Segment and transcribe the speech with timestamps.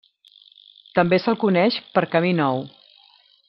[0.99, 2.67] També se'l coneix per Camí Nou.